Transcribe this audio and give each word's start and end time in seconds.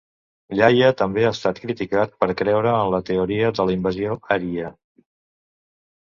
Ilaiah 0.53 0.93
també 0.99 1.25
ha 1.25 1.33
estat 1.35 1.59
criticat 1.65 2.15
per 2.23 2.29
creure 2.39 2.71
en 2.77 2.89
la 2.95 3.01
teoria 3.09 3.51
de 3.59 3.67
la 3.67 3.75
invasió 3.75 4.17
ària. 4.37 4.73